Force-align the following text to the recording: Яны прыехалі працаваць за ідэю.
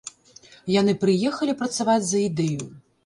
Яны 0.75 0.95
прыехалі 1.03 1.55
працаваць 1.63 2.03
за 2.09 2.17
ідэю. 2.29 2.63